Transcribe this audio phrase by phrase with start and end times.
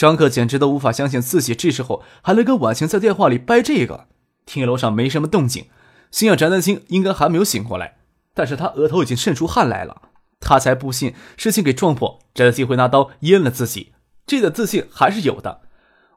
[0.00, 4.06] 张克简直都无法相信自己这时候还能跟婉晴在电话里掰这个。
[4.46, 5.66] 听楼上没什么动静，
[6.10, 7.98] 心想翟丹青应该还没有醒过来，
[8.32, 10.08] 但是他额头已经渗出汗来了。
[10.40, 13.92] 他才不信事情给撞破，翟丹青会拿刀阉了自己。
[14.26, 15.60] 这点自信还是有的。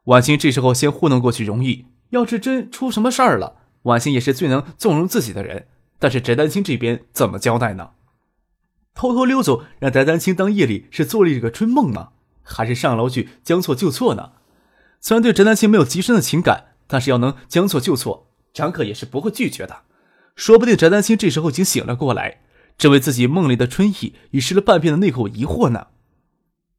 [0.05, 5.67] 婉晴这时候先糊弄过去容易，要是真出什么事儿了，婉晴也是最能纵容自己的人。
[5.99, 7.89] 但是翟丹青这边怎么交代呢？
[8.95, 12.11] 偷偷溜走，让翟丹青当夜里是做了一个春梦吗？
[12.43, 14.33] 还是上楼去将错就错呢？
[14.99, 19.81] 虽然对翟丹青没有极深的情感，但是要能将错就错，张可也是不会拒绝的。
[20.35, 22.41] 说不定翟丹青这时候已经醒了过来，
[22.77, 25.87] 正为自己梦里的春意与失了半边的那口疑惑呢。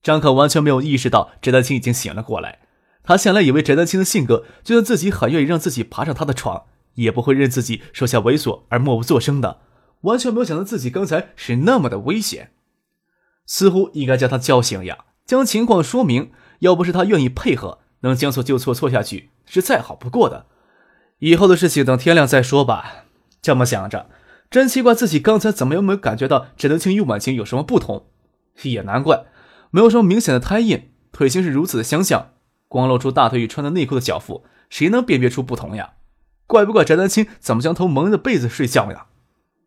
[0.02, 2.60] 张可完全没有意识到翟丹青已经醒了过来。
[3.02, 9.60] 他向来以为翟丹青的性格，就算自己很愿意让自己爬上他的床，也不会任自己手下猥琐而默不作声的。
[10.02, 12.52] 完全没有想到自己刚才是那么的危险，
[13.46, 15.04] 似乎应该将他叫醒呀。
[15.24, 16.30] 将情况说明，
[16.60, 20.46] 要不是他愿意配合，能将错就错错下去是再好不过的。
[21.20, 23.04] 以后的事情等天亮再说吧。
[23.40, 24.10] 这么想着，
[24.50, 28.06] 真奇怪自己刚才怎么又没有感觉到翟德清与婉晴有什么不同？
[28.62, 29.24] 也难怪，
[29.70, 32.32] 没有什么明显的胎印，腿型是如此的相像，
[32.68, 35.94] 光露出大腿与穿的内裤的脚腹，谁能辨别出不同呀？
[36.46, 39.06] 怪不怪翟丹青怎么将头蒙着被子睡觉呀？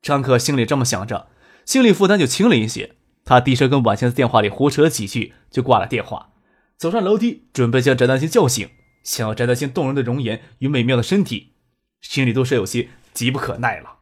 [0.02, 1.28] 张可心里这么想着，
[1.66, 2.97] 心理负担就轻了一些。
[3.28, 6.30] 他低声跟婉晴在电话里胡扯几句，就挂了电话，
[6.78, 8.70] 走上楼梯，准备将翟丹青叫醒。
[9.04, 11.52] 想要翟丹青动人的容颜与美妙的身体，
[12.00, 13.98] 心里都是有些急不可耐了。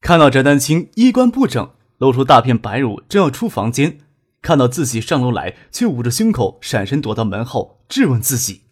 [0.00, 4.00] 看到翟丹青衣冠不整，露出大片白乳，正要出房间，
[4.40, 8.62] 看到自己上楼来，却捂着胸口，闪身躲到门后，质问自己。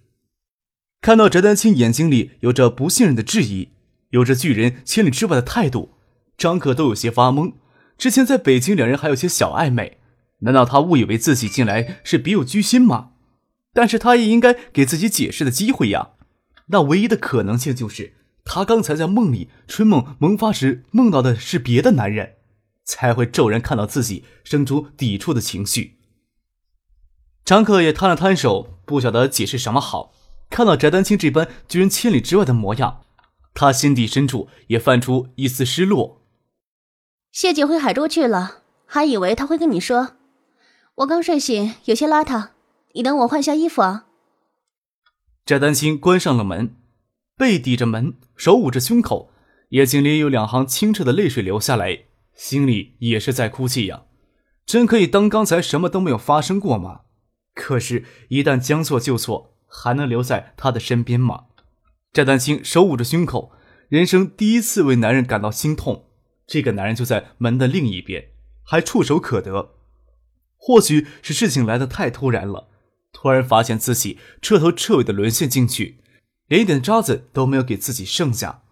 [1.00, 3.68] 看到翟丹青眼睛里有着不信任的质疑，
[4.08, 5.94] 有着拒人千里之外的态度，
[6.36, 7.52] 张可都有些发懵。
[8.00, 9.98] 之前在北京，两人还有些小暧昧，
[10.38, 13.10] 难道他误以为自己进来是别有居心吗？
[13.74, 16.12] 但是他也应该给自己解释的机会呀。
[16.68, 22.36] 那唯一的可能性就是，他刚才在梦里春梦萌发时梦到的是别的男人，
[22.86, 25.98] 才会骤然看到自己生出抵触的情绪。
[27.44, 30.14] 张可也摊了摊手，不晓得解释什么好。
[30.48, 33.02] 看到翟丹青这般拒人千里之外的模样，
[33.52, 36.19] 他心底深处也泛出一丝失落。
[37.32, 40.16] 谢姐回海州去了，还以为他会跟你说。
[40.96, 42.48] 我刚睡醒，有些邋遢，
[42.92, 44.06] 你等我换下衣服啊。
[45.46, 46.74] 翟丹青关上了门，
[47.36, 49.30] 背抵着门，手捂着胸口，
[49.70, 52.00] 眼睛里有两行清澈的泪水流下来，
[52.34, 54.02] 心里也是在哭泣呀。
[54.66, 57.02] 真可以当刚才什么都没有发生过吗？
[57.54, 61.44] 可是，一旦将错就错，还能留在他的身边吗？
[62.12, 63.52] 翟丹青手捂着胸口，
[63.88, 66.06] 人生第一次为男人感到心痛。
[66.50, 68.30] 这个男人就在门的另一边，
[68.64, 69.76] 还触手可得。
[70.56, 72.66] 或许是事情来得太突然了，
[73.12, 76.00] 突然发现自己彻头彻尾的沦陷进去，
[76.48, 78.64] 连一点渣子都没有给自己剩下。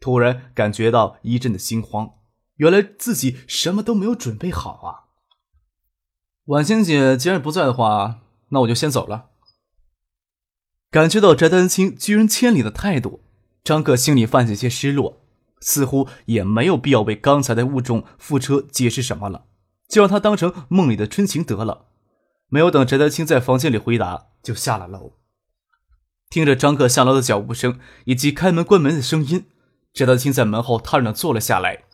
[0.00, 2.14] 突然感觉到一阵的心慌，
[2.56, 5.12] 原来自己什么都没有准备好啊！
[6.46, 9.26] 婉欣姐既然不在的话，那我就先走了。
[10.90, 13.20] 感觉到翟丹青拒人千里的态度，
[13.62, 15.25] 张克心里泛起些失落。
[15.60, 19.46] 似乎也没有必要为刚才的误中副车解释什么了，
[19.88, 21.86] 就让他当成梦里的春情得了。
[22.48, 25.14] 没有等翟德清在房间里回答，就下了楼。
[26.30, 29.46] 听着张克下楼的脚步声以及开门关门的声音，
[29.92, 31.84] 翟德清在门后踏实的坐了下来，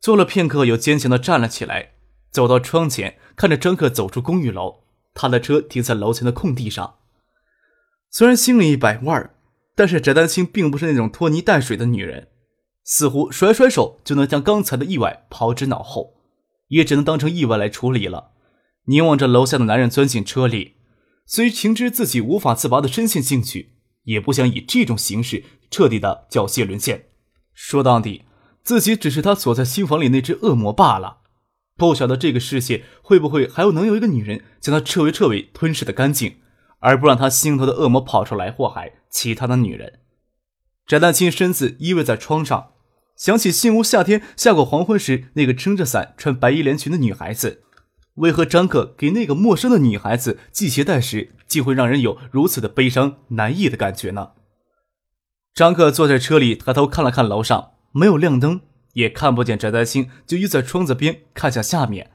[0.00, 1.94] 坐了片刻，又坚强的站了起来，
[2.30, 6.96] 走到窗前，看着张克走出公寓楼，他的车停在楼前的空地上。
[8.10, 9.34] 虽然心里一百万，
[9.74, 12.28] 但是翟丹青并不是那种拖泥带水的女人。
[12.84, 16.14] 似乎甩甩手就能将刚才的意外抛之脑后，
[16.68, 18.32] 也只能当成意外来处理了。
[18.86, 20.76] 凝望着楼下的男人钻进车里，
[21.26, 23.74] 虽情知自己无法自拔的深陷进去，
[24.04, 27.06] 也不想以这种形式彻底的缴械沦陷。
[27.52, 28.24] 说到底，
[28.64, 31.18] 自己只是他锁在心房里那只恶魔罢了。
[31.76, 36.36] 不晓得这个世界会不会还有能有一个女人将他彻尾彻尾吞噬的干净，
[36.80, 40.00] 而不让他心头的恶魔跑出来祸害其他的女人。
[40.90, 42.72] 翟丹青身子依偎在窗上，
[43.14, 47.62] 想起新屋夏天下过黄昏时那个撑着伞、穿白衣连裙的女孩子，
[48.14, 54.30] 为何张克给那个陌生的女孩子系鞋带时竟会让人有如此的悲伤难抑的感觉呢？
[55.54, 58.62] 张克坐在车里，抬头看了看楼上，没有亮灯，
[58.94, 62.10] 也看不见翟丹青，就依在窗子边看向下面。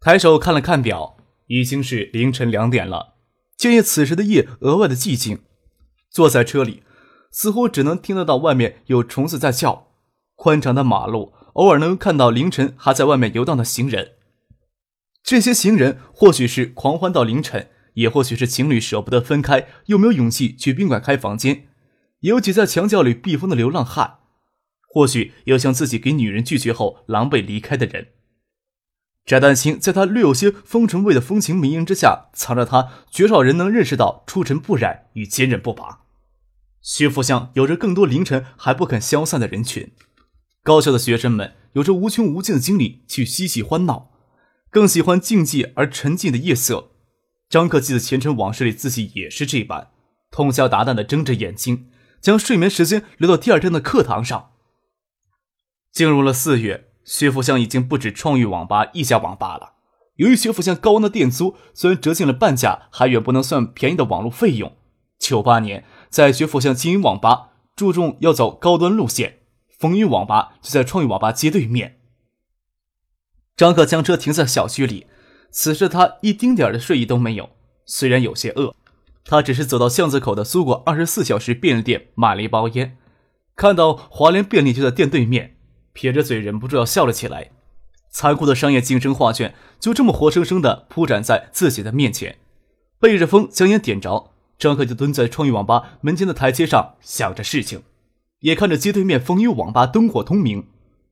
[0.00, 1.18] 抬手看了看表，
[1.48, 3.16] 已经是凌晨两点了。
[3.58, 5.40] 建业此时的夜额外的寂静，
[6.10, 6.82] 坐在车里，
[7.30, 9.88] 似乎只能听得到外面有虫子在叫。
[10.34, 14.12] 宽敞的马路，偶尔能看到凌晨还在外面游荡的行人。
[15.22, 21.68] 这些行人或许是狂欢到凌晨，也或许是情侣舍不得分开，又没有勇气去宾馆开房间。
[22.20, 24.18] 有挤在墙角里避风的流浪汉，
[24.88, 28.08] 或许有像自己给女人拒绝后狼狈离开的人。
[29.26, 35.99] 翟丹青在他略有些风尘味的风情迷影之下，藏着他绝少人能认识到出尘不染与坚韧不拔。
[36.82, 39.92] 薛福巷有着更多凌晨还不肯消散的人群，
[40.62, 44.10] 高校的学生们有着无穷无尽的精力去嬉戏欢闹，
[44.70, 46.90] 更喜欢静寂而沉静的夜色。
[47.48, 49.88] 张克记得前尘往事里，自己也是这般，
[50.30, 51.88] 通宵达旦的睁着眼睛。
[52.20, 54.50] 将睡眠时间留到第二天的课堂上。
[55.90, 59.72] 进入了四月，学府巷已经不止创意网吧一家网吧了。
[60.16, 64.76] 由于学府巷高昂的店租，虽然折进了半价，还远不能算便宜的网络费用。
[65.18, 69.38] 九八年在学府巷经营网吧，注重要走高端路线。
[69.78, 72.00] 风云网吧就在创意网吧街对面。
[73.56, 75.06] 张克将车停在小区里，
[75.50, 77.50] 此时他一丁点的睡意都没有，
[77.86, 78.74] 虽然有些饿。
[79.24, 82.98] 他只是走到巷子口的苏果二十四小时便利店买了一包烟，
[83.54, 85.56] 看到华联便利就在店对面，
[85.92, 87.52] 撇着嘴忍不住要笑了起来。
[88.10, 92.38] 残酷的商业竞争画卷就这么活生生的铺展在自己的面前。
[92.98, 94.29] 背着风将烟点着，
[94.60, 97.80] 张克就蹲在创意网吧门前的台阶上想着事情，
[98.40, 100.66] 也看着街对面风雨网吧灯火通明。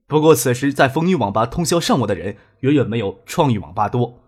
[0.07, 4.19] 不过此时在风雨网吧通宵上网的人远远没有创意网吧多。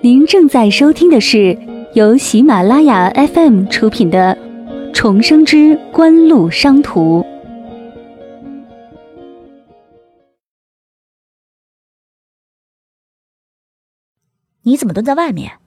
[0.00, 1.58] 您正在收听的是
[1.92, 4.34] 由喜马拉雅 FM 出品的
[4.94, 7.20] 《重生之官路商途》。
[14.62, 15.58] 你怎么蹲在外面？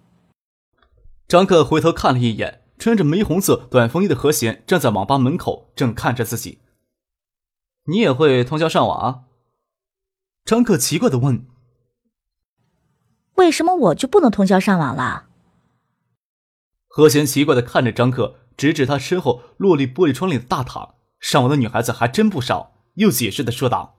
[1.27, 6.59] 张克回头看了一眼，穿着玫红色短风衣的何贤站在网吧门口，正看着自己。
[7.85, 9.25] 你也会通宵上网？
[10.45, 11.47] 张克奇怪的问。
[13.35, 15.25] 为什么我就不能通宵上网了？
[16.87, 20.95] 何贤奇怪的看着张克，指指他身后落立玻璃窗里的大堂。
[21.19, 23.95] 上网的女孩子还真不少，又解释的说道：“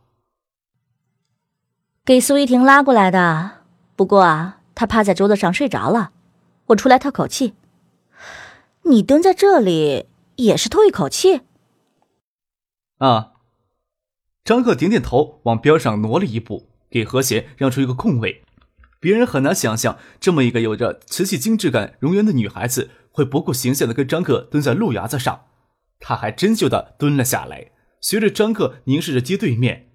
[2.04, 3.64] 给苏依婷拉过来的，
[3.96, 6.12] 不过啊，他趴在桌子上睡着了，
[6.66, 7.54] 我出来透口气。
[8.82, 10.06] 你蹲在这里
[10.36, 11.42] 也是透一口气？”
[12.98, 13.32] 啊！
[14.44, 18.42] 张克点点头，往边上挪了一步，给何贤让出一个空位。
[19.00, 25.46] 别人很难想象，这么一个有着瓷器精致感容颜的女孩子，会不顾形象的跟张克蹲在路牙子上。
[25.98, 29.88] 他还真就的蹲了下来，随着张克凝视着街对面，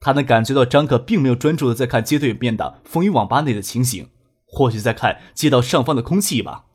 [0.00, 4.10] 他能感觉到张克并没有专注的在看街对面的风雨网吧内的情形，
[4.52, 6.66] 或许在看街道上方的空气吧。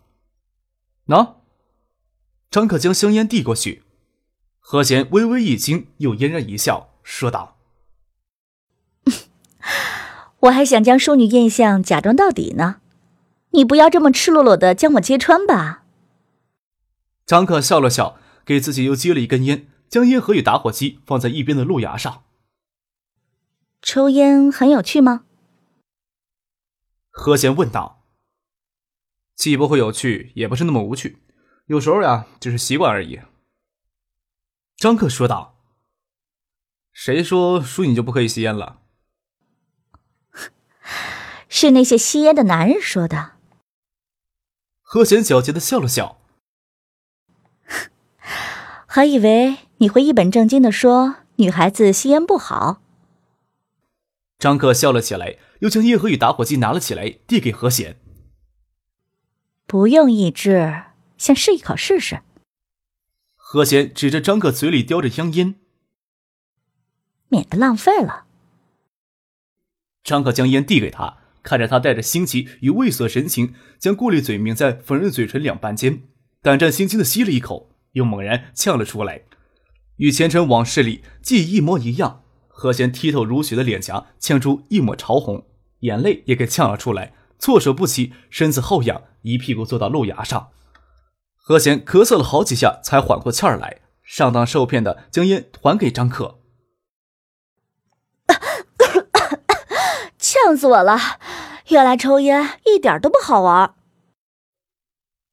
[1.05, 1.35] 喏，
[2.49, 3.83] 张克将香烟递过去，
[4.59, 7.55] 何贤微微一惊，又嫣然一笑，说道。
[10.39, 12.81] 我还想将淑女印象假装到底呢，
[13.51, 15.83] 你不要这么赤裸裸的将我揭穿吧。
[17.27, 22.23] 张克笑了笑，给自己又接了一根烟，将烟盒与打火机放在一边的路牙上。
[23.83, 25.25] 抽烟很有趣吗？
[27.17, 28.03] 何贤问道。
[29.35, 31.17] 既不会有趣，也不是那么无趣，
[31.65, 33.19] 有时候呀，只是习惯而已。
[34.75, 35.55] 张克说道。
[36.93, 38.81] 谁说淑女就不可以吸烟了？
[41.49, 43.33] 是那些吸烟的男人说的。
[44.81, 46.19] 何贤狡黠的笑了笑，
[48.85, 52.79] 还以为你会一本正经的说女孩子吸烟不好。
[54.37, 57.99] 张克笑了起来，又将烟盒与打火机拿了起来，递给何贤。
[59.65, 60.83] 不用一支，
[61.17, 62.21] 先试一口试试。
[63.35, 65.55] 何贤指着张克嘴里叼着香烟，
[67.29, 68.25] 免得浪费了。
[70.03, 71.17] 张克将烟递给他。
[71.43, 76.01] 看着他带着新奇与畏缩的神情，将过滤嘴抿在粉润嘴唇两半间，
[76.41, 79.21] 胆战心惊的吸了一口，又猛然呛了出来，
[79.95, 82.25] 与前尘往事里记忆一模一样。
[82.59, 85.45] 何贤剔透如雪的脸颊呛出一抹潮红，
[85.81, 90.49] 眼泪也给呛了出来，措手不及，身子后仰，一屁股坐到路牙上。
[91.35, 96.39] 何贤咳嗽了好几下，才缓过气儿来，上当受骗的将烟还给张克。
[100.17, 100.97] 呛死我了！
[101.67, 103.75] 原来抽烟一点都不好玩。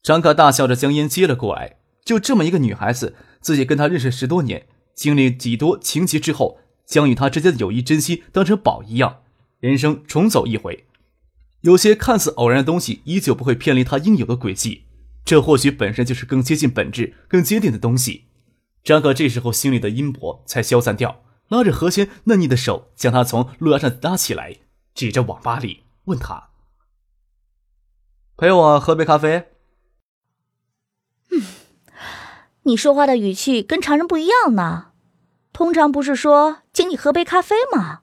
[0.03, 1.79] 张克大笑着将烟接了过来。
[2.05, 9.23] 就这么一个女孩子，自己跟她认识十多年，经历几多情劫之后，将与他之间的友谊珍惜当成宝一样，
[9.61, 10.87] 人生重走一回。
[11.63, 14.85] 有些看似偶然的东西，依旧不会偏离他应有的轨迹。
[15.25, 18.27] 这或许本身就是更接近本质、更坚定的东西。
[18.83, 24.59] 张克这时候心里的阴薄才消散掉，拉着何仙嫩腻的手，将她从路牙上拉起来，
[24.95, 26.51] 指着网吧里问他
[28.37, 29.49] ：“陪我喝杯咖啡。”
[31.33, 31.43] 嗯，
[32.65, 34.93] 你说话的语气跟常人不一样呢。
[35.55, 38.01] 通常不是说请你喝杯咖啡吗？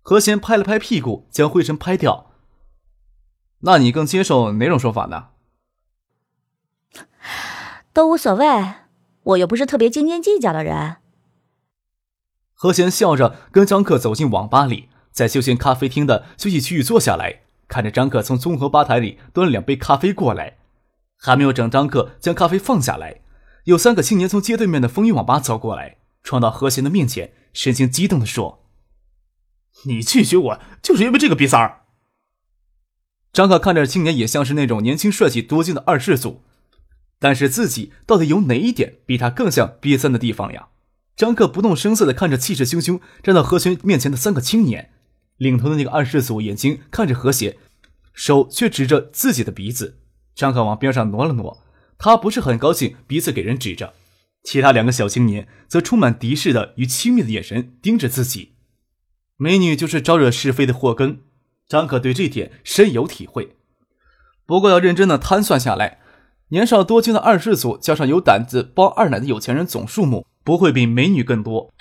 [0.00, 2.30] 何贤拍了拍屁股，将灰尘拍掉。
[3.62, 5.30] 那你更接受哪种说法呢？
[7.92, 8.46] 都无所谓，
[9.24, 10.98] 我又不是特别斤斤计较的人。
[12.54, 20.58] 何贤笑着跟张克走进网吧里，在休闲咖啡厅的休息区域坐下来，看着张克从综合吧台里端了两杯咖啡过来。
[21.18, 23.22] 还没有等张克将咖啡放下来，
[23.64, 28.64] 有三个青年从街对面的风云网吧走过来，撞到何贤的面前，神情激动的说
[29.86, 31.82] ：“你拒绝我，就是因为这个逼三儿。”
[33.32, 36.42] 张克看着青年，也像是那种年轻帅气多金的二世祖。
[37.22, 40.68] 但是自己到底有哪一点比他更像瘪三的地方呀？
[41.14, 44.90] 张克不动声色地看着气势汹汹站到何贤面前的三个青年，
[45.36, 47.58] 领头的那个二世祖眼睛看着何贤，
[48.14, 49.98] 手却指着自己的鼻子。
[50.34, 51.62] 张克往边上挪了挪，
[52.00, 53.92] 他不是很高兴鼻子给人指着。
[54.42, 58.54] 其他两个小青年则充满敌视的与轻蔑的眼神盯着自己。
[59.36, 61.20] 美女就是招惹是非的祸根，
[61.68, 63.56] 张可对这点深有体会。
[64.46, 65.98] 不过要认真的摊算下来。
[66.52, 71.72] 年少多金的二世祖，加上有胆子包二奶的有钱人，总数目不会比美女更多，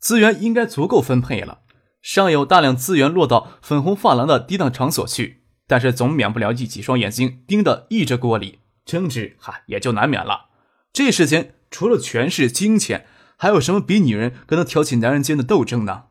[0.00, 1.60] 资源应该足够分配了。
[2.02, 8.58] 尚有大量资源落到粉红发廊的低档场所去，但是总免不了一几双眼睛盯着一只锅里，
[8.88, 10.48] 争执哈也就难免了。
[10.92, 16.06] 这世间除了权势、金钱，还有什么比女人更能挑起男人间的斗争呢？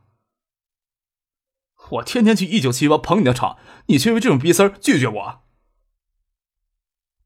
[1.89, 3.57] 我天天去一九七八捧你的场，
[3.87, 5.41] 你却为这种逼丝拒绝我。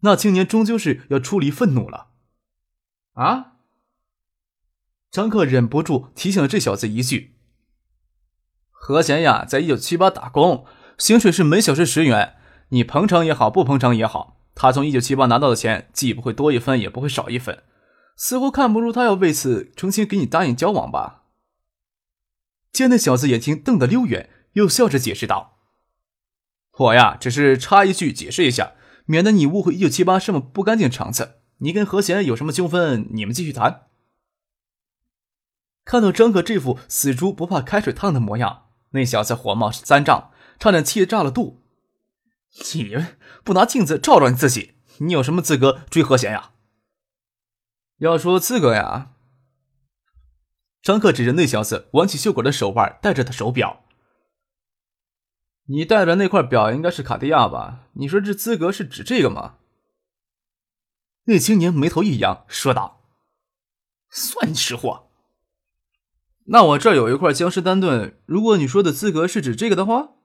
[0.03, 2.08] 那青年终究是要出离愤怒了，
[3.13, 3.58] 啊！
[5.12, 7.36] 张克忍不住提醒了这小子一句
[8.72, 10.65] ：“何贤呀，在一九七八打工，
[10.98, 12.38] 薪水是每小时十元。
[12.70, 17.63] 你捧场也好，不捧场也好，他从一九七八拿到的钱，既不会多一分，也不会少一分。
[18.15, 21.24] 似乎看不出他要为此诚心给你答应交往吧？”
[22.72, 25.58] 见那小子眼睛瞪得溜圆，又笑着解释道
[26.77, 28.74] ：“我呀，只是插一句解释一下。”
[29.08, 31.39] 免得你误会一九七八什么不干净场子。
[31.58, 33.88] 你跟何贤有什么纠纷，你们继续谈。
[35.84, 41.61] 看到张可这副死猪不怕开水烫的模样，那小子火冒三丈，差点气炸了肚。
[42.74, 42.98] 你
[43.43, 46.51] 不拿镜子照照你自己，你有什么资格追何贤呀？
[47.98, 49.13] 要说资格呀，
[50.81, 53.84] 张克指着那小子挽起袖管的手腕，戴着的手表。
[55.65, 57.88] 你戴的那块表应该是卡地亚吧？
[57.93, 59.58] 你说这资格是指这个吗？
[61.25, 63.01] 那青年眉头一扬，说道
[64.10, 65.08] ：“算你识货。
[66.46, 70.15] 那我这儿有一块江诗丹顿，如果你说的资格是指这个的话。”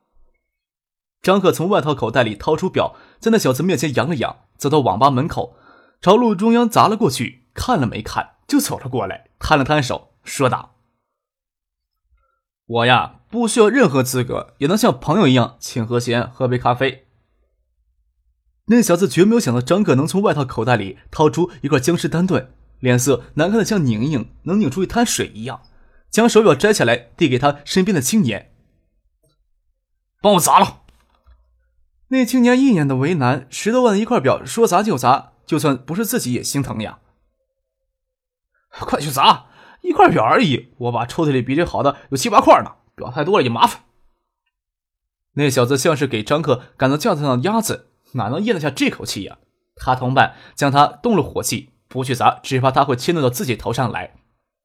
[1.26, 5.56] 张克从外套口袋里掏出表，在那小子面前扬了扬，走到网吧门口，
[6.00, 10.76] 朝路中央砸了过去，看了没看，就走了过来，摊了摊手，说道
[12.66, 17.08] ：“我呀。”不需要任何资格，也能像朋友一样请何贤喝杯咖啡。
[18.66, 25.60] 那小子绝没有想到张克能从外套口袋里掏出一块江诗丹顿，脸色难看的像拧一拧能拧出一滩水一样，
[26.08, 28.52] 将手表摘下来递给他身边的青年
[30.22, 30.84] ：“帮我砸了。”
[32.08, 37.00] 那青年一脸的为难，十多万的一块表，说砸就砸，就算不是自己也心疼呀。
[38.70, 39.46] 快去砸，
[39.82, 42.76] 一块表而已，我把抽屉里比这好的有七八块呢。
[42.94, 43.82] 表太多了也麻烦。
[45.34, 49.36] 那小子像是给张克赶到轿子上的鸭子，哪能咽得下这口气呀？
[49.74, 54.14] 他同伴将他动了火气，不去砸，只怕他会迁怒到自己头上来，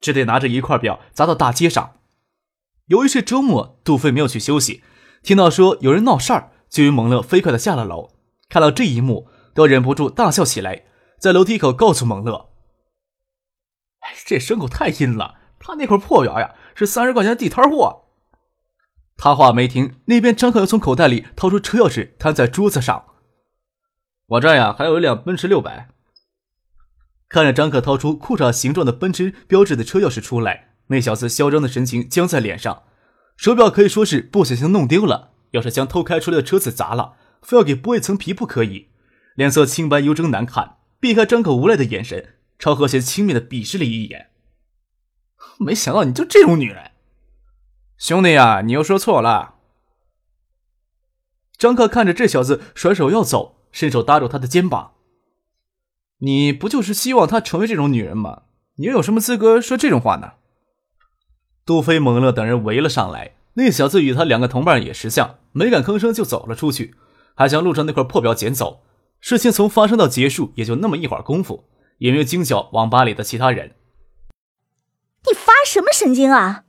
[0.00, 1.96] 只得拿着一块表砸到大街上。
[2.86, 4.82] 由于是周末，杜飞没有去休息，
[5.22, 8.10] 听到说有人闹事儿，就与蒙乐飞快的下了楼。
[8.48, 10.86] 看到这一幕，都忍不住大笑起来，
[11.18, 12.48] 在楼梯口告诉蒙乐
[14.00, 18.06] ：“哎，这牲口太阴了，他那块破表呀，是三十块钱的地摊货。”
[19.18, 23.04] 他话没停，那边张克又从口袋里掏出车钥匙，摊在桌子上。
[24.26, 25.90] 我这呀还有一辆奔驰六百。
[27.28, 32.82] 看着张克掏出裤衩形状的奔驰标志的车钥匙出来，那小子嚣张的神情僵在脸上，
[33.36, 38.88] 手表可以说是不小心弄丢了，要是将偷开出来的车子砸了，非要给剥一层皮不可以。
[39.34, 44.30] 脸色青白，尤征难看，避开张可无赖的眼神，朝何贤轻蔑的鄙视了一眼。
[45.58, 46.90] 没想到你就这种女人，
[47.96, 49.54] 兄弟呀，你又说错了。
[51.56, 54.94] 张克看着这小子甩手要走，伸手搭住他的肩膀。
[56.18, 58.42] 你不就是希望她成为这种女人吗？
[58.76, 60.32] 你又有什么资格说这种话呢？
[61.64, 66.94] 杜飞、蒙乐等人围了上来，那小子与他两个同伴也识相，没敢吭声就走了出去，
[67.34, 68.82] 还将路上那块破表捡走。
[69.20, 71.68] 事情从发生到结束也就那么一会儿功夫，
[71.98, 73.76] 也没有惊叫网吧里的其他人。
[75.26, 76.64] 你发什么神经啊？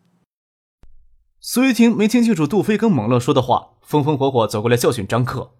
[1.39, 5.55] 苏玉婷没听清楚杜飞跟猛乐说的话，风风火火走过来教训张克：“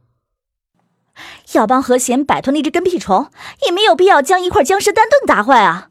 [1.54, 3.32] 要帮何贤摆脱那只跟屁虫，
[3.66, 5.90] 也没有必要将一块僵尸丹顿打坏啊！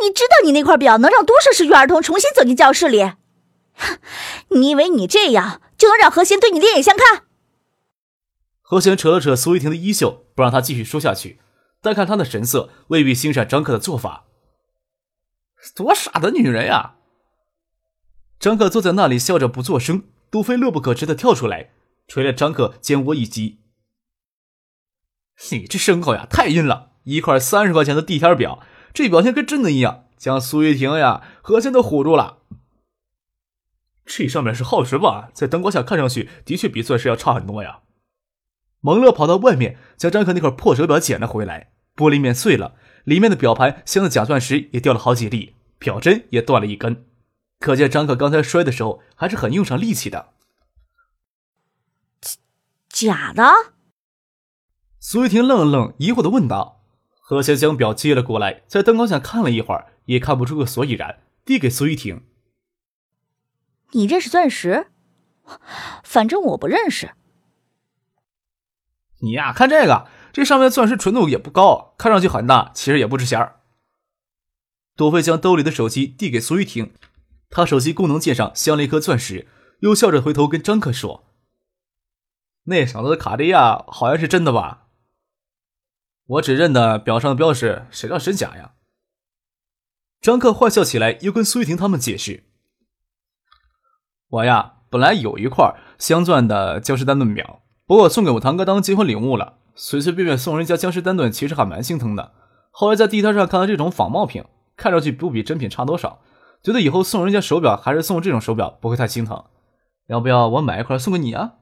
[0.00, 3.12] 你知道你那块表能让多少失学儿童重新走进教室里？
[3.74, 3.98] 哼
[4.58, 7.24] 你以为你这样就能让何贤对你另眼相看？”
[8.62, 11.40] 何贤扯了扯苏玉婷的衣袖，不让她继续说下去，
[11.80, 14.24] 但看她的神色，未必欣赏张克的做法。
[15.74, 16.96] 多傻的女人呀！
[18.38, 20.04] 张克坐在那里笑着不作声。
[20.30, 21.70] 杜飞乐不可支的跳出来，
[22.08, 23.60] 捶了张克肩窝一击
[25.52, 26.90] ：“你这牲口呀，太阴了！
[27.04, 28.62] 一块三十块钱的地摊表，
[28.92, 32.38] 这表现跟真的一样，将苏玉婷呀、何仙都唬住了。
[34.06, 35.30] 这上面是耗时吧？
[35.32, 37.80] 在灯光下看上去的确比钻石要差很多呀。”
[38.80, 42.74] 蒙乐跑到外面，将张克那块破手表捡了回来，玻璃面碎了。
[43.04, 47.06] 里面的表盘镶的假钻石也掉了好几粒，表针也断了一根，
[47.60, 50.34] 可见张克刚才摔的时候还是很用上力气的。
[52.90, 53.42] 假的？
[55.00, 56.82] 苏玉婷愣了愣，疑惑的问道。
[57.26, 62.22] 何贤将表接了过来，在灯光下看了一会儿，也看不出个所以然，递给苏玉婷
[63.94, 64.88] ：“你认识钻石？
[66.04, 67.14] 反正我不认识。
[69.20, 73.60] 你呀，看这个。”这上面的钻石纯度也不高，看上去很大，其实也不值钱儿。
[74.96, 76.92] 多菲将兜里的手机递给苏玉婷，
[77.50, 79.46] 他手机功能键上镶了一颗钻石，
[79.78, 81.24] 又笑着回头跟张克说
[82.66, 84.88] ：“那小子的卡地亚好像是真的吧？
[86.26, 88.74] 我只认得表上的标识，谁知道真假呀？”
[90.20, 92.42] 张克坏笑起来，又跟苏玉婷他们解释
[94.34, 102.32] ：“我呀，本来有一块镶钻的江诗丹顿表，不过送给我堂哥当结婚礼物了。”随随便便送人家江诗丹顿，其实还蛮心疼的。
[102.70, 104.44] 后来在地摊上看到这种仿冒品，
[104.76, 106.20] 看上去不比真品差多少，
[106.62, 109.44] 觉得以后送人家手表还是送这种手表不会太心疼。
[110.06, 111.54] 要不要我买一块送给你啊？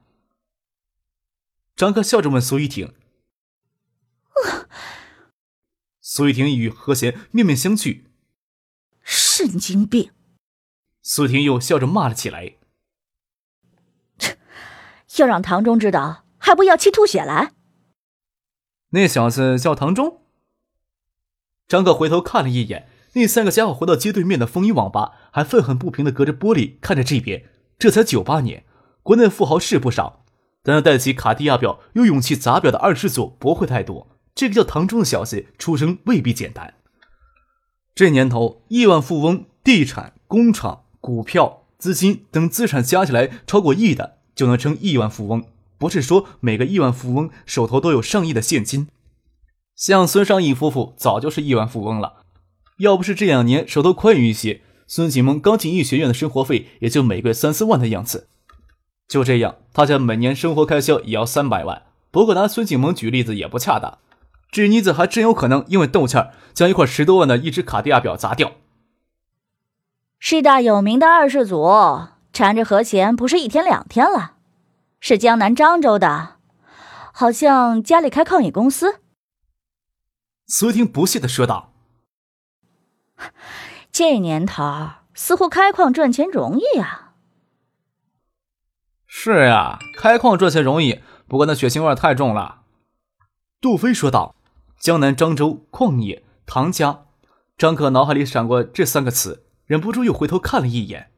[1.75, 2.93] 张克笑着问苏玉婷。
[6.01, 8.03] 苏玉婷与何贤面面相觑。
[9.03, 10.11] 神经病！
[11.01, 12.57] 苏婷又笑着骂了起来。
[15.17, 17.51] 要让唐中知道，还不要气吐血来？
[18.89, 20.21] 那小子叫唐忠。
[21.67, 27.49] 张克回头看了一眼，那三个家伙回到街对面的风衣网吧，还愤恨不平的隔着玻璃看着这边。
[27.77, 28.65] 这才九八年，
[29.01, 30.25] 国内富豪是不少，
[30.63, 34.09] 但戴起卡地亚表、有勇气砸表的二世祖不会太多。
[34.35, 36.75] 这个叫唐忠的小子出生未必简单。
[37.93, 45.43] 这年头，亿万富翁、地产、工厂、股票、资金等资产加起来超过亿的，就能称亿万富翁。
[45.77, 48.87] 不是说每个亿万富翁手头都有上亿的现金，
[49.75, 52.23] 像孙尚义夫妇早就是亿万富翁了。
[52.77, 58.27] 要不是这两年手头宽裕一些，孙锦萌刚进医学院的生活费也就每个月三四万的样子。
[59.07, 61.83] 就这样，他家每年生活开销也要三百万。
[62.09, 63.97] 不过拿孙锦萌举例子也不恰当，
[64.51, 68.53] 这妮子还真有可能因为斗气儿将一块十多万的一只卡地亚表砸掉。
[70.17, 71.61] 是大有名的二世祖
[72.33, 74.37] 缠着何贤不是一天两天了。
[74.99, 76.37] 是江南漳州的，
[77.13, 78.99] 好像家里开矿业公司。
[80.47, 81.73] 苏婷不屑的说道
[83.91, 87.13] ：“这年头，似乎开矿赚钱容易啊。
[89.07, 92.63] ”“是呀，开矿赚钱容易，不过那血腥味太重了。”
[93.61, 94.35] 杜飞说道。
[94.79, 97.05] 江南漳州矿业唐家，
[97.57, 101.12] 张可脑海里闪过这三个词，忍不住又回头看了一眼。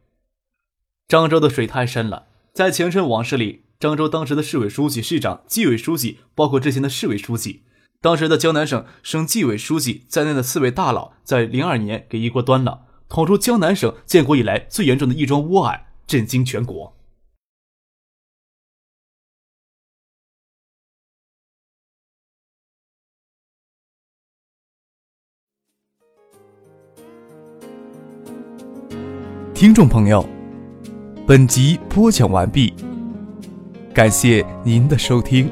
[1.08, 3.64] 漳州的水太深了，在前尘往事里。
[3.80, 7.62] 漳州当时的市委书记、市长、纪委书记，包括之前的市委书记，
[8.02, 16.96] 当时的江南省省纪委书记在内的四位大佬，在零二年给一锅端了，捅出江南省建国以来最严重的一桩窝案，震惊全国。
[29.54, 30.28] 听众朋友。
[31.28, 32.72] 本集播讲完毕，
[33.96, 35.50] 感谢您的收听。